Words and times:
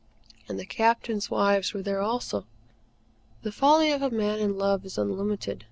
And 0.49 0.57
the 0.59 0.65
Captains' 0.65 1.29
wives 1.29 1.75
were 1.75 1.83
there 1.83 2.01
also. 2.01 2.47
The 3.43 3.51
folly 3.51 3.91
of 3.91 4.01
a 4.01 4.09
man 4.09 4.39
in 4.39 4.57
love 4.57 4.83
is 4.83 4.97
unlimited. 4.97 5.59